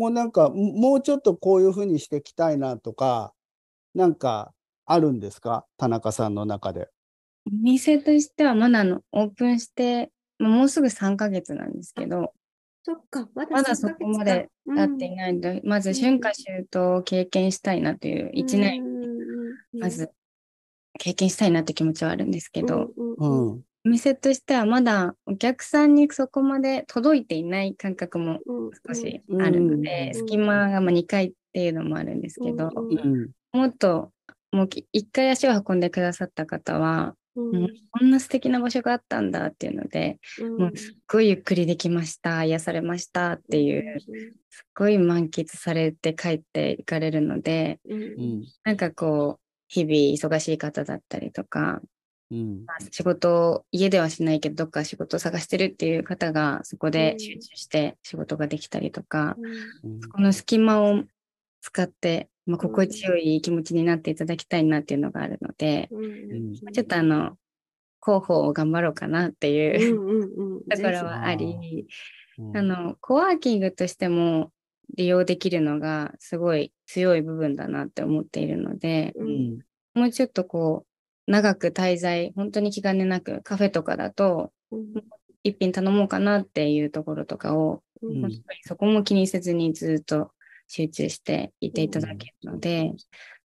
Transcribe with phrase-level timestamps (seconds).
[0.00, 3.32] 後なんかもうちょっとこういうふうにしていきたいなとか
[3.94, 4.52] なんか
[4.86, 5.64] あるんですか？
[5.76, 6.88] 田中さんの中で。
[7.46, 12.32] お店としてはまだのオープンしてもうすぐ3ヶ月なんですけど
[12.82, 18.82] そっかまだまだそこまで経っていないので、うん、まず春夏秋冬を経験したいなという1年、
[19.72, 20.10] まず
[20.98, 28.38] 経験したいなって気持ちはあるんですけど、うん、お店としてはまだお客さんにそこまで届いていない感覚も
[28.86, 32.70] 少しあるので、隙間がま2回っていうのもあるんですけど、
[33.52, 34.12] もっと
[34.52, 49.94] もう1回足を運んでくださった方は、うん、こんな素敵な場所があったんだっていうので、うん、もうすっごいゆっくりできました癒されましたっていう、すっごい満喫されて帰っていかれるので、うん、なんかこう日々
[50.32, 51.80] 忙しい方だったりとか、
[52.30, 59.36] うん、仕事家ではしないけどどっか仕事を探してるっていう方がそこで集中して仕事ができたりとか、
[59.82, 61.02] うん、そこの隙間を
[61.60, 67.36] 使って、まあ、心地よい気持ちになっていただきたいなっていうのがあるので、うん、ちょっとあの
[68.04, 69.98] 広報を頑張ろうかなっていう
[70.70, 71.86] ところはあり、
[72.54, 74.52] あのコワーキングとしても
[74.96, 79.14] 利用できるのがすごい強い部分だなって思っているので、
[79.94, 80.89] もうちょっとこう
[81.30, 84.52] 長く滞在、本当に気兼ねなく、カフェとかだと、
[85.44, 90.32] 一品頼もうかなっていうところとかを、うん、そこも気にせずにずっと
[90.66, 92.96] 集中していていただけるので、うん、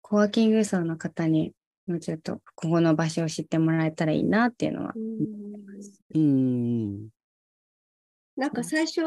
[0.02, 1.54] コワーキング層の方に
[1.88, 4.94] もうちょっとここの場所を知ってもらえたらいいなっていうのは
[6.14, 7.08] うん。
[8.36, 9.02] なんか最初、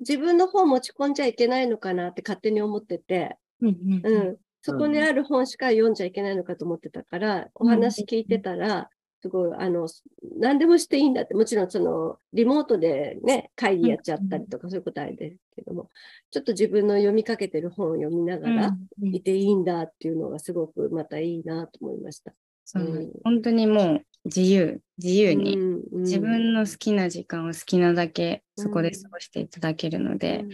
[0.00, 3.68] 自分の方持ち込んじゃいけないのかなって勝手に思ってて、うん、
[4.02, 9.88] うん、そこにある本しか読んじゃいけないのかと思ってたから、お話聞いてたら、すごい、あの、
[10.38, 15.90] 何でもしていいんだって、もちろんその、リモートでね、会議やっちゃったりとか、そういうことあれですけども、
[16.30, 22.32] ちょっと自分の読みかけてる本を読みながらいていいんだっていうのがすごくまたいいなと思いました。
[22.74, 25.56] うん、本当にもう自由、自由に、
[25.92, 30.44] 自分の好きな時間を好きなだけそこで過ごしていただけるので、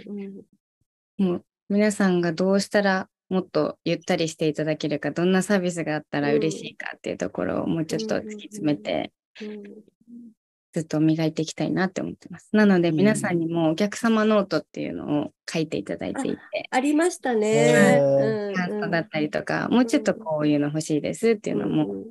[1.18, 9.12] もう皆さんがどうしたらもっとゆったりしていただけるか、どんなサービスがあったら嬉しいかっていうところをもうちょっと突き詰めて、
[10.72, 12.50] ずっと磨いていきたいなって思ってます。
[12.52, 16.38] なので皆さんにもお客様ノートっていうのを書いていただいていて。
[16.70, 18.52] ありましたね。
[18.54, 22.04] 感想だったりとか、もうちょっとこういうの欲しいですっていうのも、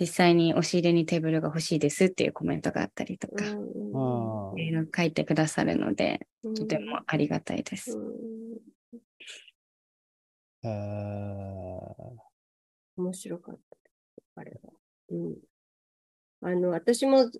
[0.00, 6.26] 実際に押し入れにテーブルが欲しいですっていうコメントがあったりとか、ういうの書いてくださるので、
[6.56, 7.92] とてもありがたいです。
[7.92, 12.16] えー、
[12.96, 13.54] 面白かっ
[14.34, 14.72] た、あれは。
[15.10, 15.36] うん。
[16.40, 17.30] あの、私も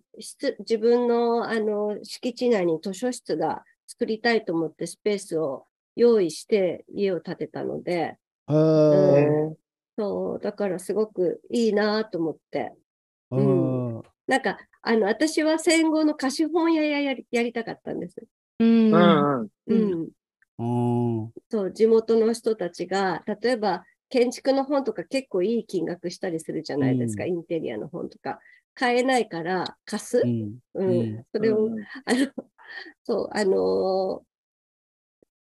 [0.61, 8.17] 自分のあの敷地内に図書室が作りたいと思ってスペースを用意して家を建てたので、
[8.49, 9.57] うん、
[9.97, 12.73] そう、だからすごくいいなと思って。
[13.31, 18.23] うん、なんか、あの、私は戦後の貸本屋やりやりたかったんです。
[18.59, 18.93] うん。
[18.93, 19.49] うん。
[19.67, 20.09] うん
[21.51, 28.39] そう地元の人たちが例えば建築の本とか結構いい金額したりするじゃないですか、うん、インテリアの本とか。
[28.79, 31.69] 買えないから貸す、うん、うん、それを、
[32.05, 32.29] あの
[33.03, 34.23] そうあの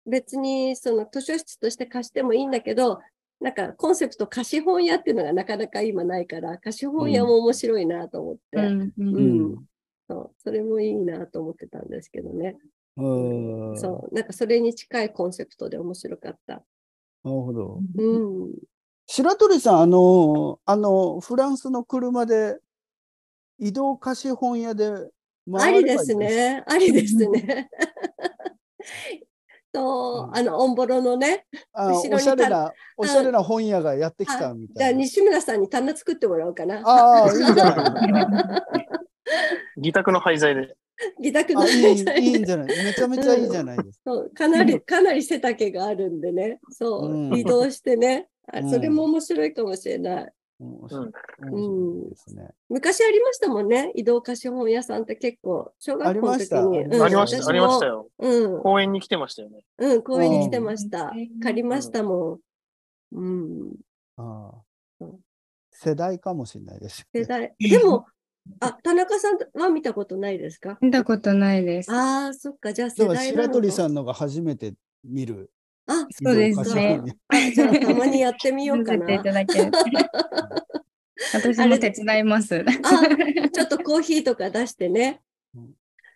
[0.08, 3.02] ー、別にその図書室として貸してもいいんだけど
[3.40, 9.66] なんかコンセプト貸本屋っていうのがなかなか今ないから貸本屋も面白いなと思って、うん。
[10.10, 12.58] そうそれもいいなと思ってたんですけどね。
[13.78, 16.54] そう、なんかそれに近いコンセプトで面白かった。
[16.54, 16.62] な
[17.32, 17.80] るほど。
[17.98, 18.54] うん。
[19.08, 22.60] 白鳥さん、あの、あの、フランスの車で
[23.58, 25.10] 移動貸本屋で
[25.58, 26.64] ありですね。
[26.68, 27.70] ありですね。
[29.72, 34.80] と、あの、オンボロのね、後ろにおしゃれな、おしゃれな本屋がやってきたみたいな。
[34.80, 36.82] じゃあ、西村さんに棚作ってもらおうかな。
[36.84, 38.64] ああ、いいじゃない。
[39.78, 40.76] 自宅の廃材で。
[41.20, 42.68] 自宅のいいいいんじゃない？
[42.68, 43.78] めちゃめちゃいいじゃない？
[43.78, 44.12] ですか。
[44.12, 50.34] そうかなり、かなり背丈があるんでね、そう、うん、移動してね、あ、それも面白いかもしれない。
[52.68, 56.80] 昔ありましたもんね、移動貸本屋さんって結構、小学校の時に。
[57.02, 58.10] ありました、ありましたよ。
[58.20, 58.62] うん。
[58.62, 59.64] 公園に来てましたよね。
[59.78, 61.14] うん、公園に来てました。
[61.42, 62.40] 借りましたもん。
[63.14, 63.74] うん。
[64.18, 64.52] あ
[65.02, 65.06] あ。
[65.72, 67.56] 世代かもしれないです、世代。
[67.58, 68.06] でも、
[68.60, 70.78] あ、田中さんは見たことないですか？
[70.82, 71.92] 見たことないです。
[71.92, 74.74] ああ、そっか、じゃあ世代白鳥さんのが初めて
[75.04, 75.52] 見る。
[75.88, 77.02] あ、そうですね。
[77.54, 79.24] じゃあたまにやってみようかな。
[81.34, 82.64] 私も手伝います。
[82.66, 82.66] あ、
[83.50, 85.22] ちょっとコーヒーとか出してね。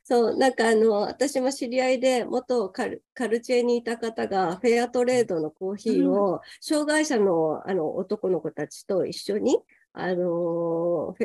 [0.06, 9.60] そう、なんかあの、私も知り合いで、元カルカルチェにいた方が、フェアトレードのコーヒーを、障害者のあの男の子たちと一緒に、
[9.94, 11.16] あの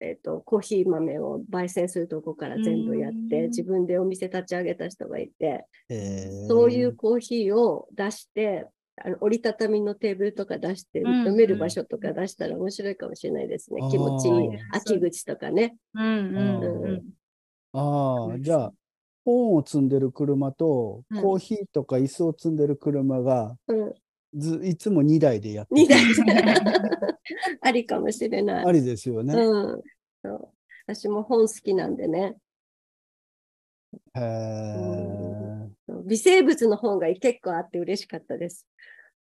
[0.00, 5.66] えーと、コーヒー豆を焙煎するとこから全部やって、自分でお店立ち上げた人がいて、
[6.48, 8.66] そういうコーヒーを出して、
[9.02, 13.80] あの折りたたみのテーブルとか出して、飲める場所とか出したら面白いかもしれないですね。
[13.90, 14.32] 気持ちいい
[14.72, 15.76] 秋口とかね。
[17.72, 18.72] ああ、じゃあ、
[19.24, 23.56] 本を積んでる車と、コーヒーとか椅子を積んでる車が、
[24.34, 26.00] ずいつも2台でやって2台
[27.60, 28.64] ありかもしれない。
[28.66, 29.34] ありですよね。
[29.34, 29.82] うん、
[30.22, 30.48] そう
[30.86, 32.36] 私も本好きなんでね。
[34.14, 35.70] へえ、
[36.06, 38.66] 微生物の本が結構あって嬉しかったです。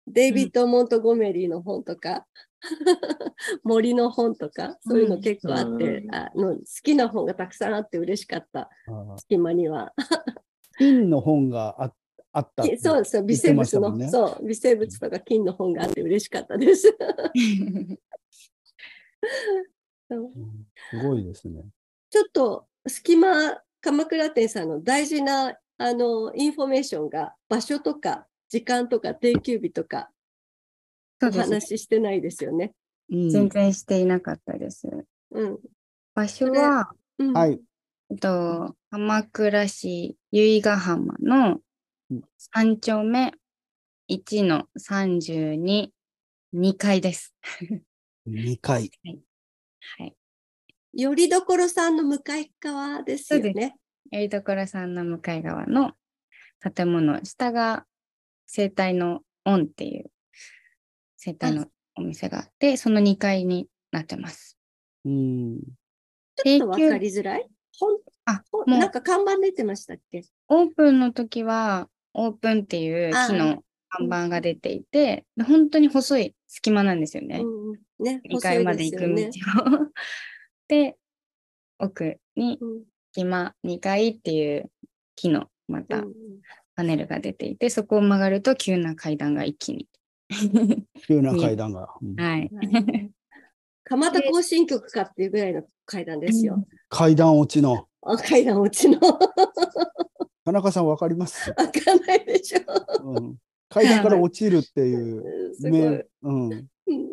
[0.07, 2.27] デイビッド・モントゴメリーの本とか、
[3.63, 8.69] 森の本とか、そういうの結構あって、うん、あの好きな本がたくさんあって嬉しかった、
[9.19, 9.93] 隙間には。
[10.79, 11.93] 金の本があ
[12.33, 16.97] あったそうそう、微生物の、ね、そう、微生物とか金の本があって嬉しかったです。
[20.09, 21.65] すごいですね。
[22.11, 30.11] ちょっとすきま鎌倉店さんの大事なあのインフォメーションが場所とか時間とか定休日とか
[31.23, 32.75] お話ししてないですよね。
[33.09, 34.89] 全然していなかったです。
[35.33, 35.59] うん、
[36.15, 36.93] 場所は、
[37.35, 37.61] はい。
[38.21, 41.61] と鎌倉市由比ヶ浜の
[42.39, 43.33] 3丁目
[44.09, 45.91] 1の32、
[46.53, 47.35] 2階です。
[48.27, 48.91] 2階。
[49.05, 49.21] はい。
[49.99, 50.17] はい。
[50.95, 53.77] よりどころさんの向かい側ですよね。
[54.13, 55.93] よりどころさんの向かい側の
[56.75, 57.87] 建物、下が
[58.47, 60.11] 生態のオンっていう
[61.19, 61.67] 生態の
[61.97, 64.55] お店があって、その2階になってます。
[65.05, 65.61] うん。
[66.37, 67.49] ちょっとわかりづらい？
[68.27, 70.25] あ、もうなんか看板出てましたっけ？
[70.49, 77.41] オープンの時は、オープンっていう木の看板が出ていて、本当に細い隙間なんですよね。
[77.41, 79.93] うん、ね2階まで行く道を。
[80.69, 80.97] で、
[81.79, 82.59] 奥に
[83.13, 84.71] 隙間2階っていう
[85.17, 86.05] 木のまた
[86.77, 89.89] パネルが出ていて、そこを曲がると急な階段が一気に。
[91.07, 91.89] 急な階段が。
[92.17, 92.51] はい。
[93.85, 96.65] 蒲田行進曲かっていうぐらいの階段ですよ。
[96.89, 97.89] 階段落ちの。
[98.03, 99.01] あ階段落ちの。
[100.51, 101.49] 田中さんわかります？
[101.51, 101.63] わか
[101.95, 102.61] んないでしょ。
[103.05, 103.37] うん、
[103.69, 105.23] 階段から落ちるっていう、
[105.71, 106.67] ね、うん、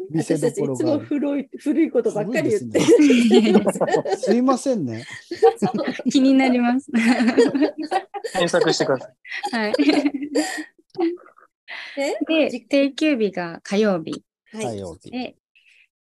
[0.10, 0.74] 見せどころが。
[0.74, 2.80] いつも古い古いことばっかり言って。
[4.18, 5.06] すいませんね。
[6.10, 6.92] 気になります。
[8.34, 9.16] 検索してください。
[9.52, 9.74] はい。
[12.28, 14.24] で、定休日が火曜日。
[14.52, 15.12] 火曜日。
[15.12, 15.36] で、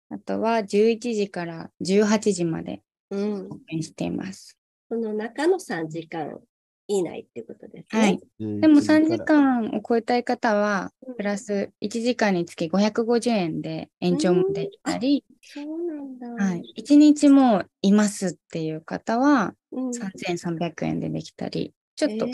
[0.09, 4.57] あとは11時から18時までオープンしています。
[4.87, 6.39] その中の3時間
[6.87, 8.01] 以内ってことですね。
[8.01, 8.19] はい。
[8.61, 16.27] でも3時間を超えたい方は、プラス1時間につき550円で延長もできたり、そうなんだ。
[16.43, 16.63] はい。
[16.75, 19.53] 1日もいますっていう方は、
[19.91, 22.29] 3300円でできたり、ちょっと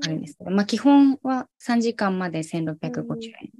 [0.00, 3.50] あるんですけど、まあ基本は3時間まで1650円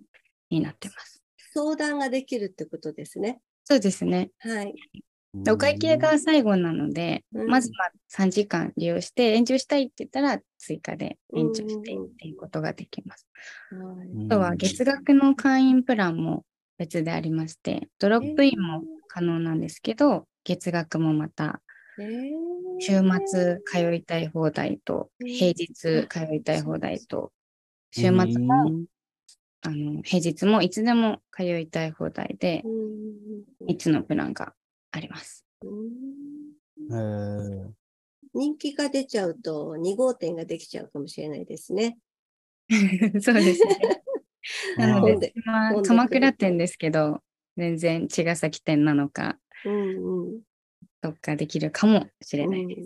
[0.51, 1.23] になってます。
[1.53, 3.41] 相談ができるってことですね。
[3.65, 4.31] そうですね。
[4.39, 4.75] はい。
[5.49, 13.27] お会計が最後なので、うん、まずは3時間利用して延長したいって言ったら追加で延長してっていうことができます。
[14.27, 16.45] あとは月額の会員プランも
[16.79, 21.61] 別でありまして、ドロップインも可能なんですけど、月額もまた
[22.81, 27.33] 週末通いたい放題と、平日通いたい放題と、
[27.93, 28.71] 週末も、
[29.67, 32.63] あの平日もいつでも通いたい放題で、
[33.69, 34.55] 3つのプランが
[34.95, 35.45] あります。
[35.65, 37.69] えー、
[38.33, 41.99] 人気が出ちゃうと2号店ができちゃうかもしれないですね。
[43.21, 44.03] そうですね。
[44.79, 47.23] なので、まあ、鎌倉店ですけど、
[47.57, 50.41] 全然茅ヶ崎店なのか、うんうん、
[51.01, 52.83] どっかできるかもしれないで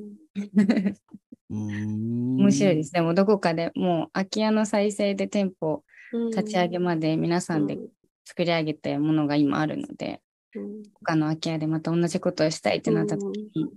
[0.95, 1.03] す。
[1.51, 2.93] 面白いです。
[2.93, 5.83] でもどこかでもう空き家の再生で店舗
[6.31, 7.79] 立ち上げまで皆さんで
[8.25, 10.21] 作り上げたものが今あるので、
[10.53, 13.71] 他の空き家でまた同じことをしたいってなった時に、も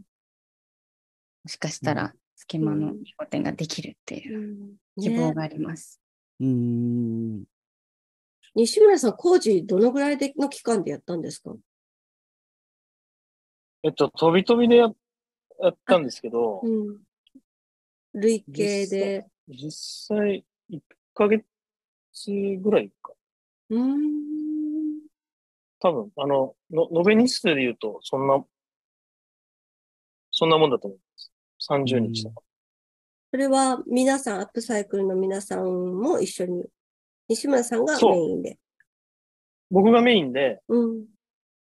[1.47, 5.99] しかしたら隙間の拠点ができるっていう希望があります。
[6.39, 7.45] うん、ね、
[8.55, 11.55] 西村さん、工事どのぐらいでの期間でやったんですか？
[13.83, 14.95] えっと、飛び飛びでやっ
[15.85, 16.99] たんですけど、うん、
[18.13, 19.25] 累計で。
[19.47, 19.71] 実
[20.15, 20.79] 際、1
[21.13, 21.43] ヶ月
[22.61, 23.13] ぐらいか。
[23.69, 24.50] うん
[25.81, 28.43] 多分、あの、の、延べ日数で言うと、そんな、
[30.29, 31.33] そんなもんだと思います。
[31.71, 32.41] 30日とか。
[33.31, 36.65] それは皆さん、アップサイクルの皆さんも一緒に、
[37.27, 38.59] 西村さんがメインで。
[39.71, 41.05] 僕がメインで、うん、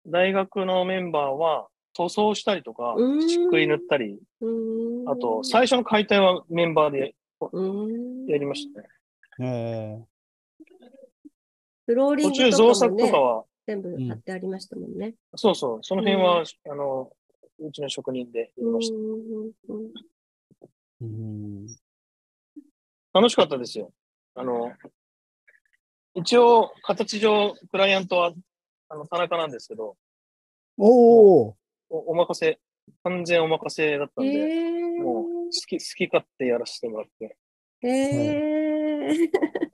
[0.06, 4.18] 大学のメンバーは塗装したりとか、漆喰塗ったり、
[5.06, 7.14] あと、最初の解体はメンバーで
[8.26, 10.06] やりましたね。
[11.86, 15.06] フローリングとか、ね、途中造作とかは全部貼ってありましたもんね。
[15.06, 17.12] うん、そうそう、その辺は、あの、
[17.60, 18.96] うちの職人でやりました。
[23.12, 23.92] 楽しかったですよ。
[24.34, 24.72] あの、
[26.14, 28.32] 一応、形上、クライアントは、
[28.88, 29.96] あの、田中なんですけど、
[30.76, 31.56] おお
[31.90, 32.58] お任せ、
[33.04, 37.36] 完全お任せだったんで、えー、もう、好き、好き勝手やらせてもらって。
[37.82, 39.69] ええー。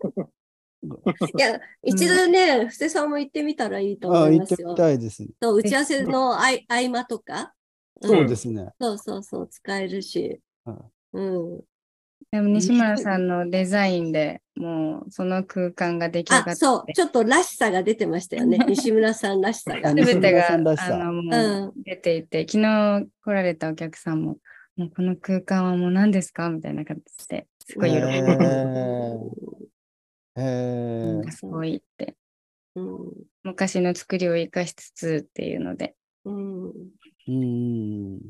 [1.37, 4.69] いや、一度ね、布施さんも行ってみたらいいと思いますよ。
[4.71, 5.29] あ行ってみたいですね。
[5.41, 7.53] そう、打ち合わせの合間とか？
[8.01, 8.73] そうですね。
[8.81, 10.41] そうそうそう、使えるし。
[11.13, 11.61] うん。
[12.33, 18.59] でも西村さんのデザインでもうその空間が出来上がってそう、ちょっとらしさが出てましたよね。
[18.69, 19.91] 西村さんらしさが。
[19.91, 24.39] すべてがあのもう出ていて、昨日来られたお客さんも、
[24.77, 26.51] もうこの空間はもう何ですか？
[26.51, 28.39] みたいな形ですごい喜んで。
[30.37, 31.31] へえ。
[31.31, 32.17] すごいって、
[32.75, 33.13] うん。
[33.43, 35.95] 昔の作りを生かしつつっていうので。
[36.25, 36.67] うん。
[37.29, 38.21] うん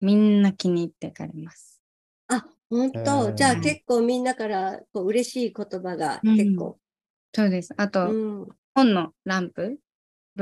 [0.00, 1.80] みんな気に入ってかれます。
[2.26, 6.66] あ、本当、じゃあ結構みんなからこう嬉しい言葉が結構。
[6.66, 6.76] うん、
[7.32, 7.72] そうです。
[7.76, 9.78] あと、うん、本のランプ、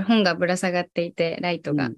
[0.06, 1.90] 本がぶら下がっていて、ライトが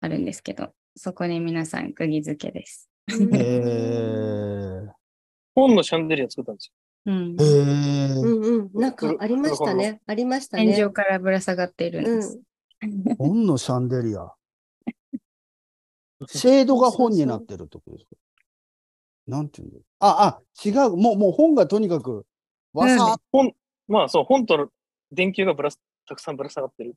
[0.00, 2.90] あるんですけど、うん、そこに皆さん釘付けです。
[3.08, 4.90] へー
[5.54, 6.79] 本のシャンデリア作ったんですよ。
[7.06, 7.36] うん。
[7.38, 8.70] へうんうん。
[8.74, 10.00] なんかありましたね。
[10.06, 10.74] ありましたね。
[10.74, 12.40] 天井からぶら下がっているんです。
[13.18, 14.32] 本のシャンデリア。
[16.26, 18.16] シェードが本になってるってことですか？
[19.26, 20.96] なんていうんだあ、あ、違う。
[20.96, 22.26] もう、もう本がとにかく、
[22.72, 23.54] わさ、本、
[23.86, 24.70] まあそう、本と
[25.12, 25.70] 電球がぶら
[26.06, 26.96] たくさんぶら下がってる。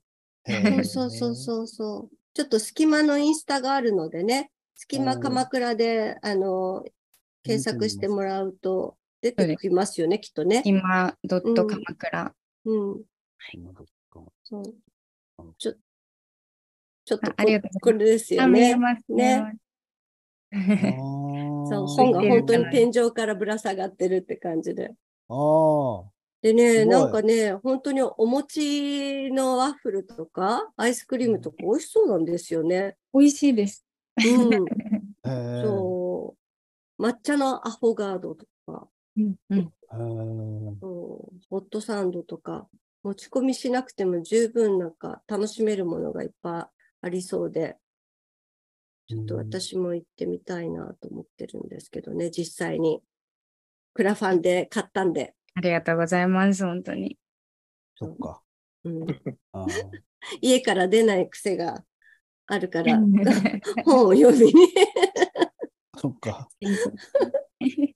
[0.83, 2.15] そうそうそうそう。
[2.33, 6.83] ちょっと隙間のインスタがあるのでね、隙間鎌倉で、あの、
[7.43, 10.61] 検索してもらうと出てきますよね、きっとね。
[10.65, 12.35] 今、ドット鎌倉。
[12.65, 12.91] うん。
[12.91, 12.97] は
[13.51, 13.59] い。
[14.43, 14.63] そう。
[15.57, 15.73] ちょ
[17.05, 18.75] ちょっとありがとうこれですよね。
[19.09, 19.57] ね。
[20.51, 24.93] そう、本が本当に天井からぶら下がってるって感じで。
[25.29, 26.03] あ
[26.41, 32.97] でね、なんかね、本当にお餅のワッフルとか、アイスクリームとか美味しそうなんですよね。
[33.13, 33.85] 美味しいです。
[34.17, 34.65] うん。
[35.23, 36.35] そ
[36.99, 37.01] う。
[37.01, 39.73] 抹茶のアフォガードとか、うんうん、
[40.81, 42.67] そうホットサンドとか、
[43.03, 47.77] 持ち込みしなくても十分なんか楽しめるものがいっぱいありそうで、
[49.07, 53.01] ちょっと私も行ってみたいなと思ってるんですけどね、実際に。
[53.93, 55.35] クラファンで買ったんで。
[55.53, 57.17] ありがとうございます、本当に。
[57.95, 58.41] そっか。
[58.85, 59.05] うん、
[60.41, 61.83] 家から出ない癖が
[62.47, 62.97] あるから、
[63.85, 64.53] 本を読みに
[65.97, 66.49] そっか。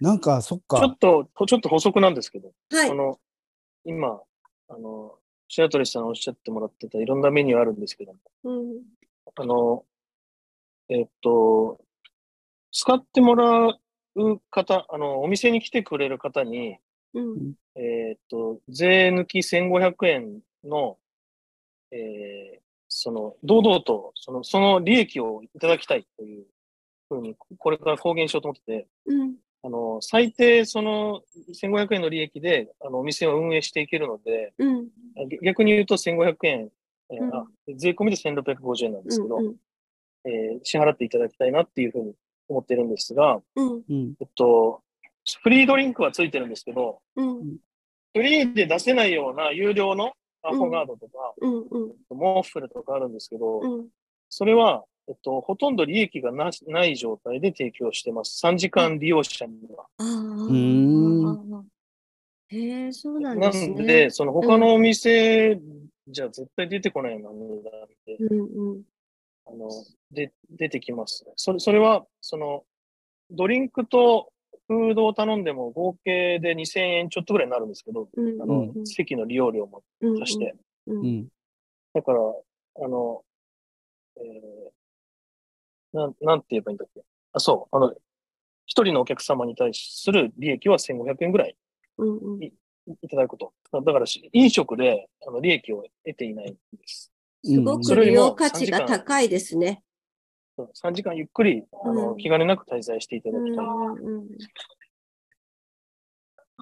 [0.00, 0.78] なんか、そっか。
[0.78, 3.18] ちょっと、ちょっと補足なんですけど、はい、この
[3.84, 4.20] 今、
[4.68, 5.14] あの、
[5.48, 8.82] 白鳥さんおっしゃってもらってたいろんなメニューあるんですけども、うん、
[9.34, 9.84] あの、
[10.88, 11.80] えっと、
[12.70, 13.68] 使ってもら
[14.14, 16.78] う方、あの、お店に来てくれる方に、
[17.14, 20.98] うん、えっと、税抜き1500円の、
[21.90, 26.46] えー、その、堂々と、その、その利益をいただきたいという
[27.08, 29.34] ふうに、これから公言しようと思ってて、うん。
[29.62, 31.22] あの、最低その
[31.62, 34.88] 1500円の利益で、あの、お店を運営していけるので、うん、
[35.42, 36.70] 逆に言うと1500円、
[37.10, 37.46] えー、うん、あ
[37.76, 39.56] 税込みで1650円なんですけど、うんうん、
[40.24, 42.14] えー、支払っていただきたいなっていうふうに
[42.48, 43.82] 思ってるんですが、うん、
[44.20, 44.80] えっと、
[45.42, 47.56] フリードリンクはついてるんですけど、うん、
[48.14, 50.12] フリーで出せないような有料の
[50.42, 51.56] アフォガードとか、うん。
[51.58, 53.60] うん、モッフルとかあるんですけど、
[54.28, 58.44] それは、えっと、ほとんど利益がなない状態で提供してます。
[58.46, 59.86] 3時間利用者には。
[59.98, 60.04] あ
[61.60, 61.64] あ。
[62.50, 63.74] へえ、そうなんですね。
[63.74, 65.58] なんで、その他のお店
[66.06, 67.72] じゃ絶対出てこないような値段
[68.06, 68.82] で、うんうん、
[69.46, 69.70] あの
[70.10, 71.32] で出てきます、ね。
[71.36, 72.64] それそれは、その、
[73.30, 74.30] ドリンクと
[74.66, 79.82] フードを頼んでも合計で2000円ちょっとぐらいになるんですけど、うんうん、あの席の利用料も
[80.22, 80.54] 足して。
[80.86, 81.28] うんうん、
[81.94, 83.22] だから、あの、
[84.16, 84.77] えー、
[85.92, 87.02] なん、なんて言えばいいんだっけ？
[87.32, 87.76] あ、そう。
[87.76, 87.94] あの、
[88.66, 91.56] 一人のお客様に対する利益は1500円ぐらい
[92.40, 92.52] い,、
[93.02, 93.52] いただくこと。
[93.80, 97.12] だから、飲食であの利益を得ていないんです。
[97.44, 99.82] すごく利用価値が高いですね。
[100.74, 103.64] 3時間ゆっくり、あの、気兼ねなく滞在していただきたい。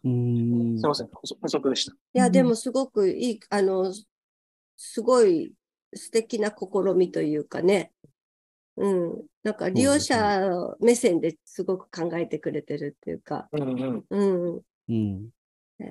[0.04, 0.78] うん。
[0.78, 1.92] すみません、補足でした。
[1.92, 3.92] いや、でもすごくいい、あの、
[4.76, 5.54] すごい
[5.94, 7.92] 素敵な試みというかね。
[8.76, 9.22] うん。
[9.42, 13.48] なんか利用者目線ですごく考えてくれてるっていうか。
[13.52, 14.04] うん。
[14.10, 14.60] うん。
[14.88, 15.30] うん。
[15.78, 15.84] え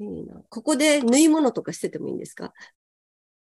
[0.00, 0.42] ー、いいな。
[0.48, 2.52] ここで縫い物とかしててもいいんですか？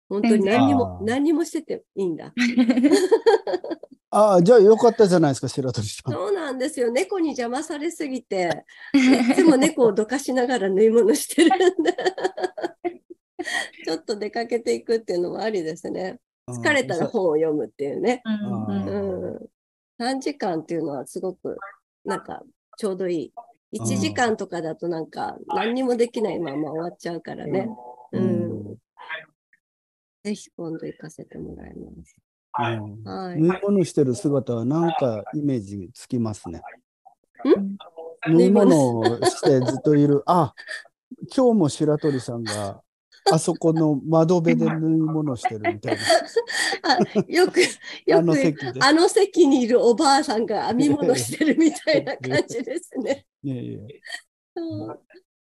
[0.10, 2.34] 本当に何にも、何もしてていいんだ。
[4.13, 6.13] ああ、じゃあよかったじゃないですか、白鳥さん。
[6.13, 6.91] そうなんですよ。
[6.91, 11.96] 猫に邪魔されすぎて、いつも猫をどかしながら縫い物してるんで。
[13.86, 16.20] ちょっと出かけていくっていうのもありですね。
[16.51, 18.22] 疲れたら本を読むっていうね。
[18.25, 19.36] うん、
[20.00, 21.58] 3時間っていうのはすごく、
[22.05, 22.43] なんか、
[22.77, 23.34] ちょうどいい。
[23.74, 27.70] 1時間とかだとなんか何にもできないまま終わっちゃうからね。
[28.12, 28.75] うん。
[30.24, 32.15] ぜひ今度行かせてもらいます。
[32.51, 32.79] はい。
[33.41, 36.62] 縫い物してる姿はなんかイメージつきますね。
[38.27, 40.22] 縫い物をしてずっといる。
[40.25, 40.53] あ、
[41.36, 42.81] 今日も白鳥さんが
[43.30, 46.01] あそこの窓辺で縫い物してるみたいな。
[46.84, 46.98] あ
[47.28, 47.68] よく、よ
[48.06, 53.25] くあの席あの席にいるおばあさんが編み物してるみたいな感じですね。
[53.44, 53.80] いやいや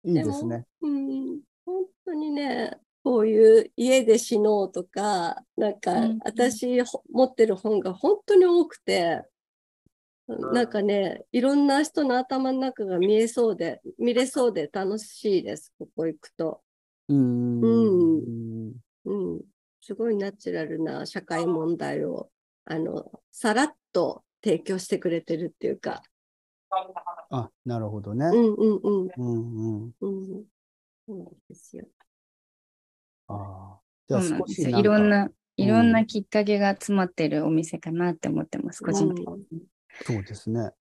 [0.03, 0.65] いいですね。
[0.81, 5.93] うん、本当にね、こういう家で死のうとか、なんか
[6.23, 6.81] 私
[7.11, 9.23] 持ってる本が本当に多くて、
[10.27, 16.61] なんかね、いろんな人の頭の中が見えそうで、見れそうで楽しいです、ここ行くと。
[17.09, 17.61] うん。
[17.61, 17.67] う
[18.69, 18.73] ん。
[19.05, 19.41] うん。
[19.81, 22.29] すごいナチュラルな社会問題を、
[22.65, 26.01] あの、さらっと提供してくれてるっていうか。
[27.29, 28.25] あ、なるほどね。
[28.27, 29.09] うんうんうん。
[29.17, 29.93] うんうん。
[30.01, 30.09] う
[30.39, 30.45] ん。
[31.05, 31.87] そうなんですよ。
[33.27, 33.79] ああ。
[34.09, 39.63] じゃあ少しいろんな、いろんなきっかけが詰まってるお店かなって思ってます、個人的に。
[40.03, 40.71] そうですね。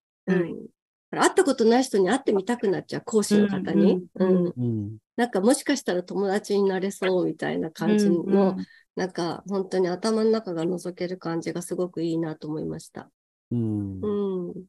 [1.20, 1.22] うん。
[1.22, 4.06] 会ったことない人に会ってみたくなっちゃう、講師の方に。
[4.14, 4.52] うん。
[4.56, 13.10] うん、なんかもしかしたら友達になれそうみたいな感じの、うんうん、なんか本当に頭の中が覗ける感じがすごくいいなと思いました。
[13.50, 14.00] うん。
[14.00, 14.64] うん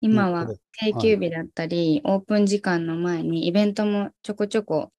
[0.00, 0.46] 今は
[0.78, 4.92] 定休日だったり、はい、オープン時間の前にイベントもちょこちょこ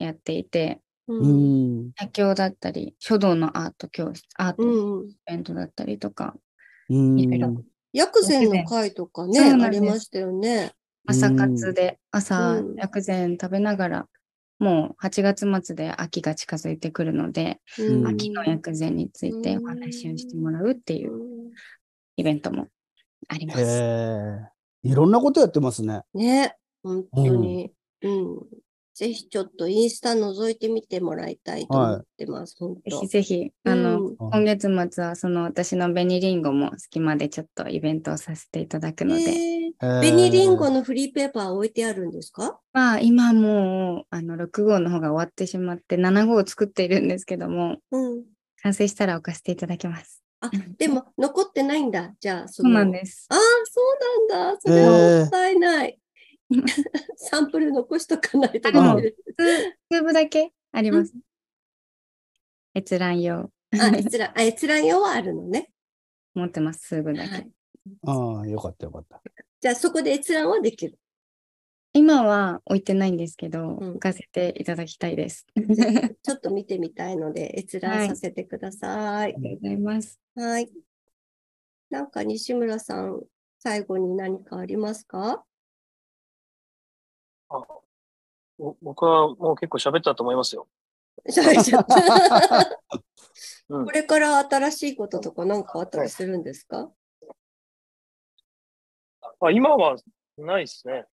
[0.00, 6.34] やっていて、うん、写経だったり、書道のアート教室、アートイベントだったりとか、
[6.88, 7.64] うん、いろいろ。
[7.92, 10.72] 薬膳の会とかね、ありましたよね。
[11.06, 14.08] 朝活で、朝薬膳食べながら、
[14.58, 21.12] もう8月末で秋が近づいてくるので、うん、秋の薬膳についてお話をしてもらうっていう
[22.16, 22.68] イベントも
[23.28, 23.60] あります。
[24.82, 26.02] いろんなことやってますね。
[26.14, 27.72] ね、本当に。
[28.02, 28.38] うん、
[29.00, 32.54] ぜひちょっとインスタ覗いてみてもらいたいと思ってます。
[32.62, 39.22] はい、ぜひぜひ、あの、うん、今月末はその私の紅りんごも隙間でちょっとイベントをさせていただくので。
[39.80, 42.60] 紅りんごのフリーペーパー置いてあるんですか？
[42.74, 48.24] まあ今もうあの6号の方が終わってしまって7号を作っているんですけども、うん、
[48.62, 50.22] 完成したら置かせていただきます。
[50.40, 52.12] あ、でも残ってないんだ。
[52.20, 53.28] じゃあそそうなんです。
[53.30, 53.80] ああ、そ
[54.28, 54.60] うなんだ。
[54.60, 55.98] それはもったいない。
[57.16, 59.16] サンプル残しとかないとダメで
[59.88, 59.94] す。
[59.94, 61.14] ーブだけあります。
[62.74, 63.50] 閲覧用。
[63.72, 65.70] あ、閲覧、あ、閲覧用はあるのね。
[66.34, 67.30] 持ってます、数分だけ。
[67.30, 67.50] はい、
[68.06, 69.22] ああ、よかったよかった。
[69.60, 70.98] じゃあそこで閲覧はできる。
[71.92, 75.46] 今は置いてないんですけど、うん、置かせていただきたいです。
[76.22, 78.90] ちょっと見てみたいので、閲覧させてください。
[78.90, 80.20] はい、ありがとうございます。
[80.36, 80.70] はい。
[81.90, 83.20] なんか西村さん、
[83.58, 85.44] 最後に何かありますか？
[87.50, 87.62] あ
[88.82, 90.66] 僕はもう結構喋ったと思いますよ。
[91.28, 92.80] 喋っちゃった。
[93.68, 96.90] うん、これから新しいこととか何かあったりするんですか、
[99.40, 99.96] あ今は
[100.36, 101.04] ないですね。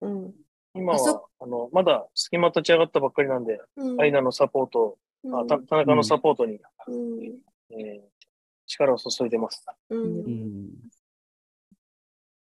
[0.00, 0.32] うん、
[0.74, 7.38] 今はあのまだ隙間立ち上がったばっかりなんで、うん、アイナのサポート、うん、あ田中のサポートに、うん。
[7.70, 8.00] えー、
[8.66, 9.66] 力を注いでます。
[9.90, 10.70] うん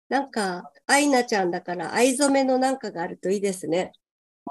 [0.09, 3.92] なんか、アイナちゃんだから藍染めのなんかがあるといいですね。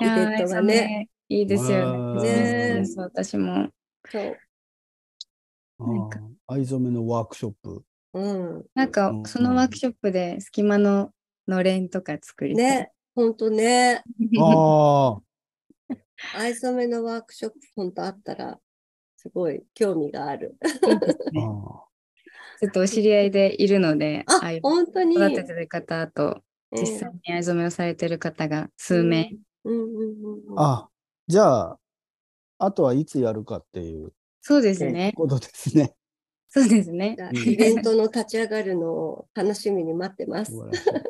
[0.01, 1.09] イベントがね。
[1.27, 2.81] いいですよね。
[2.81, 3.69] ね私も。
[4.09, 4.37] そう。
[6.47, 7.83] 藍染めのワークショップ。
[8.13, 8.65] うん。
[8.75, 11.11] なんか、そのワークショップで隙間の
[11.47, 12.65] のれんとか作りたい。
[12.65, 14.03] ね、ほんとね。
[14.39, 15.21] ああ。
[16.37, 18.59] 藍染めのワークショップ、ほんとあったら、
[19.17, 20.57] すごい興味がある。
[20.87, 21.41] いいですね。
[22.59, 26.41] ちょっとお知り合いでいるので、ああ本当に育ててる方と、
[26.71, 29.31] 実際に藍染めをされてる方が数名。
[30.57, 30.89] あ、
[31.27, 31.79] じゃあ、
[32.59, 34.13] あとはいつやるかっていう。
[34.41, 35.13] そうですね。
[35.15, 35.95] ことですね。
[36.49, 37.17] そうですね。
[37.45, 40.53] イベントの立ち上がるのを楽しみに待ってます。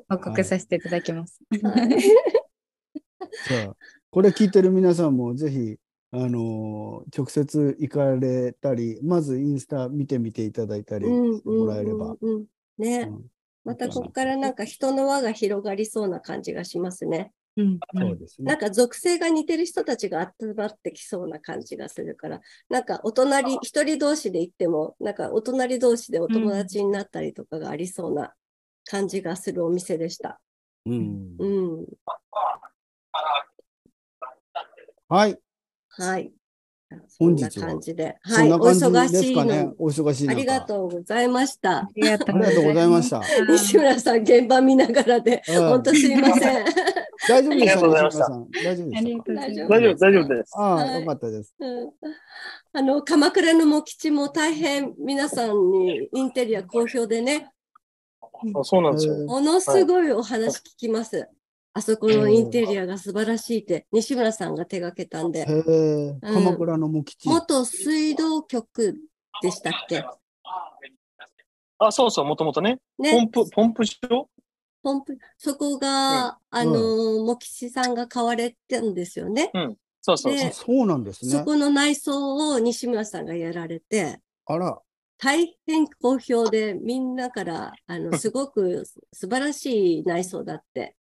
[0.10, 1.40] 報告させていただきます。
[1.62, 2.02] はい、
[3.48, 3.76] さあ、
[4.10, 5.78] これ聞いてる皆さんもぜひ、
[6.12, 12.16] あのー、直接行かれたり、まずインスタ見てみていただいたりもらえれば。
[12.78, 13.26] ね、うん、
[13.64, 17.34] またここからなんか人の輪が広がりそうな感じがしますね。
[17.58, 18.52] うん、そうですね。
[18.52, 28.34] なんか属性が似てる人たちが集まってきそうな感じがするから、なんかお隣、一人同士で行っても、なんかお隣同士でお友達になったりとかがありそうな
[28.86, 30.40] 感じがするお店でした。
[30.86, 31.36] うん。
[31.40, 31.46] う
[31.82, 31.86] ん。
[35.08, 35.40] はい。
[35.98, 36.32] はい。
[37.20, 37.68] 本日は。
[37.68, 38.18] 感じで。
[38.22, 38.52] はい。
[38.52, 39.74] お忙しいの。
[39.78, 41.78] お忙しいありがとうございました。
[41.80, 43.22] ありがとうございました。
[43.50, 46.66] 西村さん、現場見ながらで、本当すいません。
[47.28, 50.52] 大丈夫ですか大丈夫です大丈夫、大丈夫です。
[50.56, 51.56] ああ、よかったです。
[52.74, 57.52] あの、鎌倉の茂吉も大変皆さんにインテリア好評でね。
[58.54, 59.16] あそうなんですよ。
[59.26, 61.28] ものすごいお話聞きます。
[61.78, 65.42] あそこのインテリアが素晴らしいって、西村さんが手がけたんで。
[65.42, 67.28] へえ、鎌倉の茂吉。
[67.28, 68.96] 元水道局
[69.42, 70.02] でしたっけ？
[71.78, 72.80] あ、そうそう、もともとね。
[72.98, 74.30] ねポンプ、ポンプ所
[74.82, 79.52] ポンプ、そこが、うん、あの、茂吉さんが買われてんですよね。
[79.54, 79.78] うん。
[80.02, 80.52] そうそうそう。
[80.54, 81.32] そうなんですね。
[81.32, 84.22] そこの内装を西村さんがやられて。
[84.46, 84.80] あら。
[85.18, 90.96] 大変好評で、みんなから、あの、すごく素晴らしい内装だって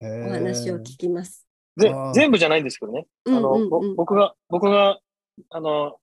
[0.00, 1.46] お話を聞きます。
[1.76, 3.06] で全部じゃないんですけどね。
[3.26, 4.98] あの、僕が、僕が、
[5.50, 5.96] あの、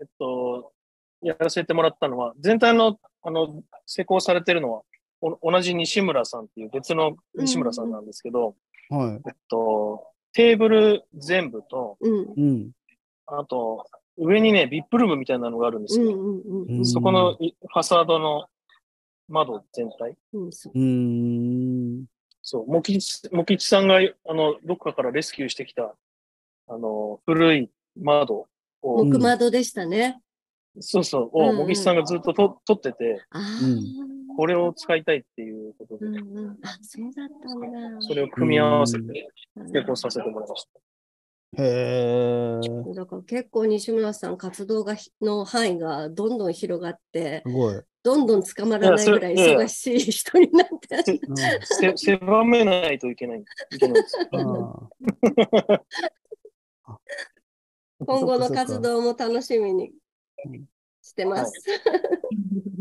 [0.00, 0.72] えっと、
[1.22, 4.82] やらせてもらったのは、全体の、あの、施工されてるのは、
[5.20, 8.54] お同じ西村さんっていう別の西村さんなんですけど、
[8.90, 12.70] うんはい、えっと、テーブル全部と、うん、
[13.26, 13.86] あと、
[14.16, 16.10] 上にね、ビップルームみたいなのがあるんですよ。
[16.84, 18.46] そこのファサードの
[19.28, 20.16] 窓全体。
[20.32, 22.04] うん、
[22.42, 25.94] そう、もきち、もきちさんが、あの、どっかからレスキューしてきた、
[26.68, 28.46] あの、古い窓
[28.82, 29.04] を。
[29.04, 30.20] 木窓でしたね。
[30.78, 33.40] そうそう、を、もきちさんがずっとと撮ってて、あ
[34.36, 36.06] これを使いたいっていうことで。
[36.06, 38.00] うんうん、あ、そうだったんだ。
[38.00, 39.28] それを組み合わせて、
[39.72, 40.80] 結婚させてもらいました。
[41.58, 42.94] へえ。
[42.94, 47.80] だから結構西村さん活動がの範囲がどんどん広がって、すごい。
[48.02, 51.20] どんどん捕まらないぐらい忙しい人になって。
[51.96, 53.44] 狭めないといけない。
[53.72, 54.04] いけない
[58.06, 59.92] 今後の活動も楽しみに
[61.02, 61.52] してます。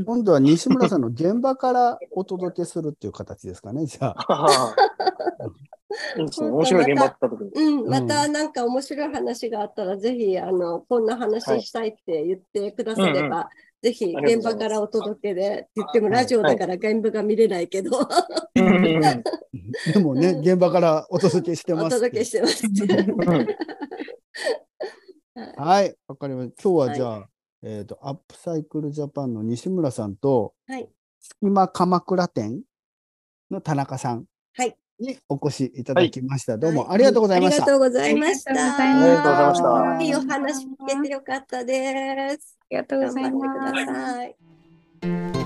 [0.06, 4.76] 今度は西村さんの現場からお届けするっていう形ですかね、じゃあ。
[6.18, 7.52] 面白い現場あった時に。
[7.56, 13.50] うん、またなんか面白い話があったら、ぜひ、あの、こんな話したいって言ってくだされば、
[13.82, 17.92] ぜひ現場からお届けで、って言ってもラジオだから現場が見れないけど。
[19.94, 21.96] でもね、現場からお届けしてます。
[21.96, 22.64] お届けしてます。
[25.56, 26.64] はい、わかりました。
[26.64, 27.30] 今日はじゃあ、はい、
[27.64, 32.62] えっ、ー、と、アップサイクルジャパンの西村さんと、はい、隙間鎌倉店
[33.50, 34.26] の田中さん。
[34.54, 34.76] はい。
[35.00, 36.54] にお越しいただきました。
[36.54, 37.64] はい、どうもありがとうございました。
[37.64, 38.52] ありがとうございました。
[38.52, 40.04] ありがとうございました。
[40.04, 42.58] いいお話聞けてよかったです。
[42.62, 43.34] ありがとうございます。
[43.34, 45.39] 頑張ってください。